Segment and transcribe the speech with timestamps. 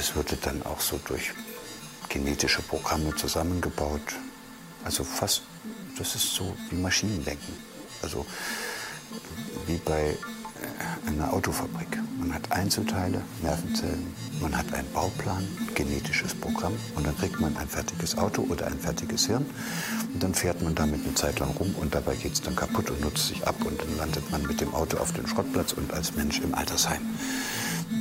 [0.00, 1.30] Es wurde dann auch so durch
[2.08, 4.16] genetische Programme zusammengebaut.
[4.82, 5.42] Also fast,
[5.98, 7.52] das ist so wie Maschinendenken.
[8.00, 8.24] Also
[9.66, 10.16] wie bei
[11.06, 11.98] einer Autofabrik.
[12.18, 17.68] Man hat Einzelteile, Nervenzellen, man hat einen Bauplan, genetisches Programm und dann kriegt man ein
[17.68, 19.44] fertiges Auto oder ein fertiges Hirn
[20.14, 22.90] und dann fährt man damit eine Zeit lang rum und dabei geht es dann kaputt
[22.90, 25.92] und nutzt sich ab und dann landet man mit dem Auto auf dem Schrottplatz und
[25.92, 27.02] als Mensch im Altersheim.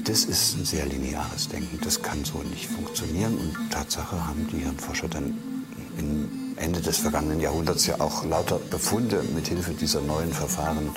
[0.09, 4.57] Das ist ein sehr lineares Denken, das kann so nicht funktionieren und Tatsache haben die
[4.57, 5.37] Hirnforscher dann
[5.99, 10.89] in Ende des vergangenen Jahrhunderts ja auch lauter Befunde mit Hilfe dieser neuen Verfahren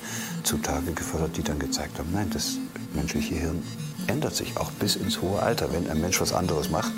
[0.45, 2.56] zutage gefördert, die dann gezeigt haben, nein, das
[2.95, 3.62] menschliche Hirn
[4.06, 5.70] ändert sich auch bis ins hohe Alter.
[5.70, 6.95] Wenn ein Mensch was anderes macht,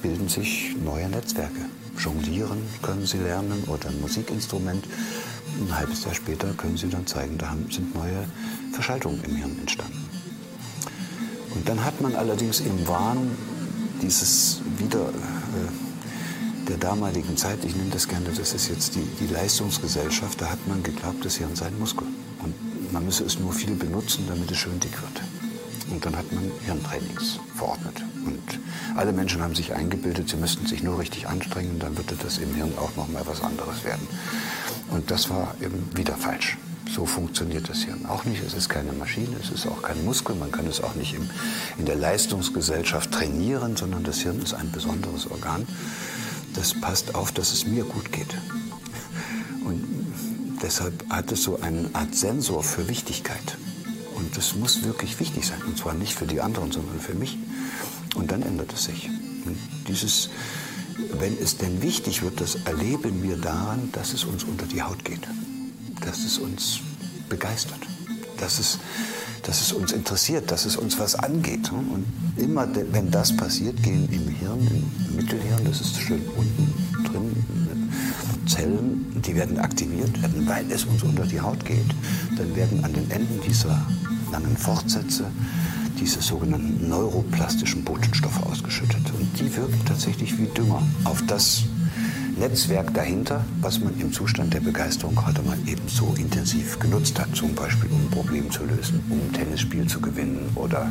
[0.00, 1.66] bilden sich neue Netzwerke.
[1.98, 4.86] Jonglieren können sie lernen oder ein Musikinstrument.
[5.60, 8.26] Ein halbes Jahr später können sie dann zeigen, da sind neue
[8.72, 10.03] Verschaltungen im Hirn entstanden.
[11.64, 13.30] Dann hat man allerdings im Wahn
[14.02, 19.32] dieses wieder äh, der damaligen Zeit, ich nenne das gerne, das ist jetzt die, die
[19.32, 22.06] Leistungsgesellschaft, da hat man geglaubt, das Hirn sei ein Muskel.
[22.42, 22.54] Und
[22.92, 25.22] man müsse es nur viel benutzen, damit es schön dick wird.
[25.90, 28.02] Und dann hat man Hirntrainings verordnet.
[28.24, 28.60] Und
[28.96, 32.54] alle Menschen haben sich eingebildet, sie müssten sich nur richtig anstrengen, dann würde das im
[32.54, 34.06] Hirn auch noch mal was anderes werden.
[34.90, 36.56] Und das war eben wieder falsch.
[36.90, 38.42] So funktioniert das Hirn auch nicht.
[38.44, 40.34] Es ist keine Maschine, es ist auch kein Muskel.
[40.36, 41.28] Man kann es auch nicht im,
[41.78, 45.66] in der Leistungsgesellschaft trainieren, sondern das Hirn ist ein besonderes Organ
[46.54, 48.34] das passt auf, dass es mir gut geht.
[49.64, 49.84] Und
[50.62, 53.58] deshalb hat es so eine Art Sensor für Wichtigkeit.
[54.14, 55.60] Und das muss wirklich wichtig sein.
[55.66, 57.38] Und zwar nicht für die anderen, sondern für mich.
[58.14, 59.10] Und dann ändert es sich.
[59.44, 59.58] Und
[59.88, 60.30] dieses,
[61.18, 65.04] wenn es denn wichtig wird, das erleben wir daran, dass es uns unter die Haut
[65.04, 65.26] geht.
[66.04, 66.80] Dass es uns
[67.28, 67.80] begeistert.
[68.38, 68.78] Dass es,
[69.42, 71.70] dass es uns interessiert, dass es uns was angeht.
[71.72, 72.04] Und
[72.36, 76.72] immer, wenn das passiert, gehen im Hirn, im Mittelhirn, das ist schön unten
[77.04, 77.44] drin,
[78.46, 81.86] Zellen, die werden aktiviert werden, weil es uns unter die Haut geht.
[82.36, 83.80] Dann werden an den Enden dieser
[84.30, 85.24] langen Fortsätze
[85.98, 89.02] diese sogenannten neuroplastischen Botenstoffe ausgeschüttet.
[89.18, 91.64] Und die wirken tatsächlich wie Dünger auf das
[92.36, 97.34] Netzwerk dahinter, was man im Zustand der Begeisterung gerade mal eben so intensiv genutzt hat.
[97.34, 100.90] Zum Beispiel, um ein Problem zu lösen, um ein Tennisspiel zu gewinnen oder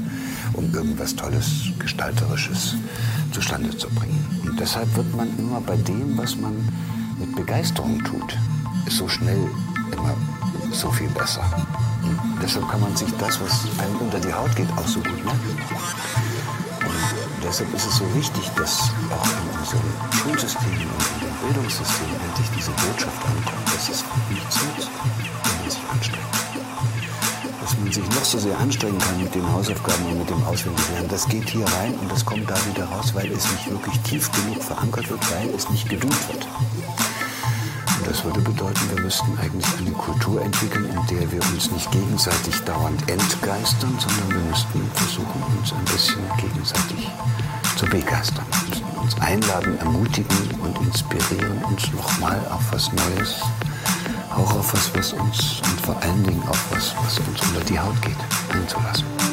[0.53, 2.75] um irgendwas Tolles, Gestalterisches
[3.31, 4.25] zustande zu bringen.
[4.45, 6.53] Und deshalb wird man immer bei dem, was man
[7.19, 8.37] mit Begeisterung tut,
[8.89, 9.49] so schnell
[9.91, 10.15] immer
[10.71, 11.43] so viel besser.
[12.03, 15.23] Und deshalb kann man sich das, was einem unter die Haut geht, auch so gut
[15.23, 16.32] merken.
[17.45, 23.21] Deshalb ist es so wichtig, dass auch in unserem Schulsystem und Bildungssystem endlich diese Botschaft
[23.25, 24.89] ankommt, dass es nichts nützt,
[25.43, 26.25] wenn man sich anstrengt.
[27.61, 31.09] Dass man sich noch so sehr anstrengen kann mit den Hausaufgaben und mit dem Auswendiglernen,
[31.09, 34.31] das geht hier rein und das kommt da wieder raus, weil es nicht wirklich tief
[34.31, 36.47] genug verankert wird, weil es nicht geduld wird.
[37.99, 41.91] Und das würde bedeuten, wir müssten eigentlich eine Kultur entwickeln, in der wir uns nicht
[41.91, 47.09] gegenseitig dauernd entgeistern, sondern wir müssten versuchen, uns ein bisschen gegenseitig
[47.83, 48.45] zu begeistern
[49.01, 53.41] uns einladen, ermutigen und inspirieren uns nochmal auf was Neues,
[54.31, 57.79] auch auf was, was uns und vor allen Dingen auf was, was uns unter die
[57.79, 58.15] Haut geht,
[58.53, 59.32] einzulassen.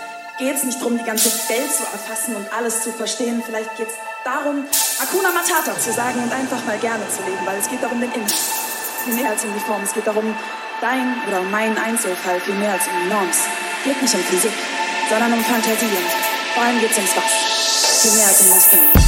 [0.41, 3.43] geht es nicht darum, die ganze Welt zu erfassen und alles zu verstehen.
[3.45, 3.93] Vielleicht geht es
[4.25, 4.65] darum,
[4.99, 8.11] Akuna Matata zu sagen und einfach mal gerne zu leben, weil es geht darum den
[8.11, 8.33] Inhalt,
[9.05, 9.83] viel mehr als um die Form.
[9.83, 10.35] Es geht darum,
[10.81, 13.37] dein oder mein Einzelfall viel mehr als um die Norms.
[13.37, 14.53] Es geht nicht um Physik,
[15.09, 16.05] sondern um Fantasien.
[16.55, 19.00] Vor allem geht es ums Was, viel mehr als um das Ding.